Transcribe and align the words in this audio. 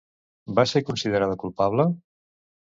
Va 0.59 0.63
ser 0.71 0.81
considerada 0.87 1.37
culpable? 1.45 1.87